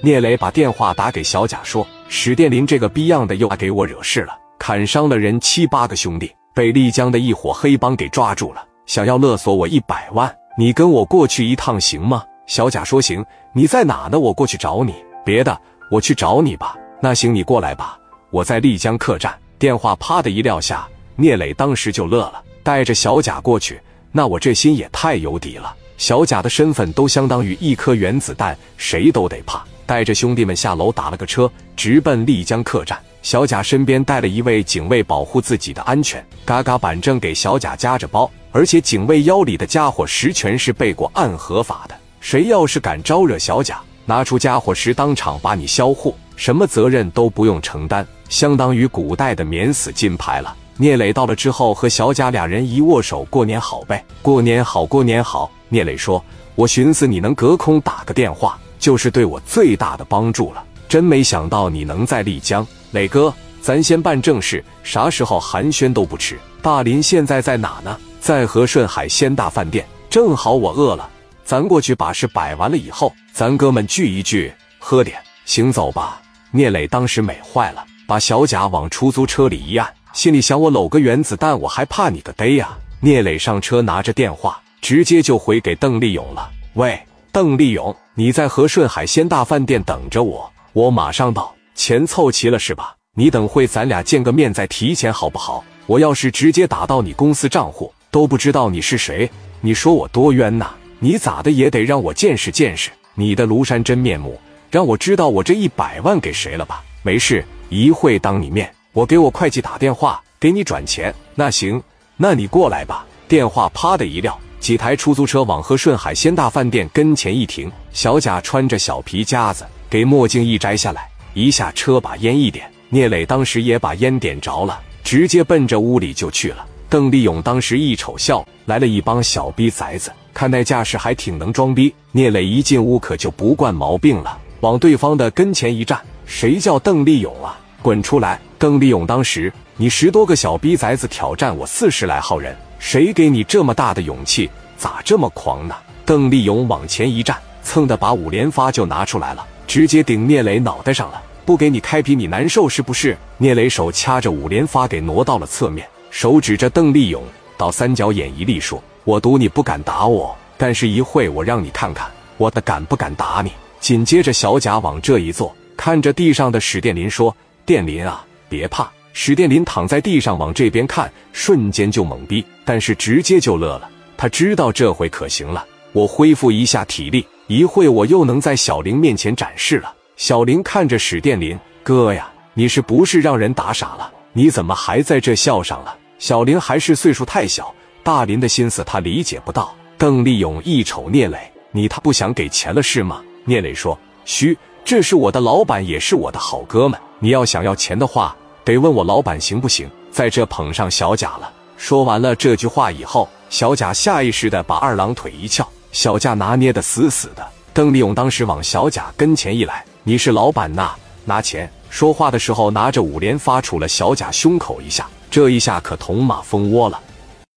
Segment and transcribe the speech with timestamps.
[0.00, 10.32] 聂磊把电话打给小贾，说史殿林这个逼样的又来给我惹事了，砍伤了人七八个兄弟，被丽江的一伙黑帮给抓住了，想要勒索我一百万。
[10.56, 12.24] 你跟我过去一趟行吗？
[12.46, 13.24] 小贾说行。
[13.52, 14.18] 你在哪呢？
[14.18, 14.94] 我过去找你。
[15.24, 16.76] 别的，我去找你吧。
[17.00, 17.98] 那行，你过来吧。
[18.30, 19.36] 我在丽江客栈。
[19.58, 23.80] 电话啪的一撂下，聂磊当时就乐了，带着小贾过去。
[24.12, 25.74] 那我这心也太有底了。
[25.98, 29.62] 小贾的身份都相当于一颗原子弹，谁都得怕。
[29.84, 32.98] 带着兄弟们下楼打了个车，直奔丽江客栈。
[33.20, 36.24] 小贾身边带了一位警卫保护自己的安全。
[36.44, 41.96] 嘎嘎板正给小贾夹着包，而且警卫腰里的家伙实全是背过暗合法的。
[42.20, 50.54] 谁要是敢招惹小贾，拿出家伙时当场把你销户，什么责任都不用承担，相当于古代的免死金牌了。
[50.80, 55.50] 聂磊到了之后，和小贾俩人一握手，过年好呗，过年好，过年好。
[55.68, 60.64] 聂磊说：“我寻思你能隔空打个电话，就是对我最大的帮助了。
[60.88, 62.64] 真没想到你能在丽江。
[62.92, 66.38] 磊哥，咱先办正事，啥时候寒暄都不迟。
[66.62, 67.98] 大林现在在哪呢？
[68.20, 69.84] 在和顺海鲜大饭店。
[70.08, 71.10] 正好我饿了，
[71.44, 75.18] 咱过去把事摆完了以后，咱哥们聚一聚，喝点。
[75.44, 82.76] 行走吧。”聂磊当时美坏了，把小贾往出租车里一按，心里想：我搂个原子弹，我还怕你个嘚呀！
[83.00, 84.60] 聂磊上车，拿着电话。
[84.80, 86.50] 直接就回给邓立勇了。
[86.74, 86.98] 喂，
[87.32, 91.52] 邓立勇，你在和顺海鲜大饭店等着我，我马上到。
[91.74, 92.94] 钱凑齐了是吧？
[93.16, 95.64] 你等会咱俩见个面再提钱好不好？
[95.86, 99.28] 我要是直接打到你公司账户，都不知道你是谁，
[99.60, 100.70] 你说我多冤呐！
[101.00, 106.84] 你咋的也得让我见识见识你的庐山真面目，让我知道我这一百万给谁了吧？
[107.02, 111.14] 没事，一会当你面，我给我会计打电话给你转钱。
[111.34, 111.82] 那行，
[112.16, 113.06] 那你过来吧。
[113.26, 114.38] 电话啪的一撂。
[114.58, 122.68] 几台出租车往和顺海鲜大饭店跟前一停，小贾穿着小皮夹子，给墨镜一摘下来，一下车把烟一点。
[122.88, 126.66] 聂磊当时也把烟点着了，直接奔着屋里就去了。
[126.88, 131.94] 邓立勇当时一瞅笑，来了一帮小逼崽子，看那架势还挺能装逼。
[132.10, 137.56] 聂磊一进屋可就不惯毛病了，往对方的跟前一站：“谁叫邓立勇啊？
[137.82, 144.48] 滚出来！”邓立勇当时：“你十多个小逼崽子挑战我四十来号人。”谁给你这么大的勇气？
[144.76, 145.74] 咋这么狂呢？
[146.06, 151.20] 邓立勇往前一站，蹭的把五连发就拿出来了，直接顶聂磊脑袋上了。
[151.44, 153.16] 不给你开皮，你难受是不是？
[153.36, 157.24] 聂磊手掐着五连发给挪到了侧面，手指着邓立勇，
[157.56, 163.50] 到三角眼一立，说：“我赌你不敢打我，但是一会我让你看看我的敢不敢打你。”
[163.80, 167.34] 紧接着小贾往这一坐，看着地上的史殿林说
[167.68, 173.90] ：“殿林啊，别怕。”史殿林躺在地上往这边看，瞬间就懵逼，但是直接就乐了。
[174.16, 179.94] 他知道这回可行了，我恢复一下体力，一会我又能在小林面前展示了。
[180.16, 184.10] 小林看着史殿林哥呀，你是不是让人打傻了？
[184.32, 185.94] 你怎么还在这笑上了？
[186.18, 189.76] 小林还是岁数太小，大林的心思他理解不到。
[189.98, 191.38] 邓立勇一瞅聂磊，
[191.72, 193.22] 你他不想给钱了是吗？
[193.44, 194.56] 聂磊说：嘘，
[194.88, 198.34] 这是我的老板，也是我的好哥们，你要想要钱的话。
[198.64, 201.52] 得问我老板行不行，在这捧上小贾了。
[201.76, 207.46] 说完了这句话以后，小贾下意识的把二郎腿一翘，小架拿捏的死死的。
[207.74, 210.92] 邓立勇当时往小贾跟前一来：“你是老板呐，
[211.26, 216.98] 拿钱。”说话的时候拿着五连发杵了小贾胸口一下，这一下可捅马蜂窝了。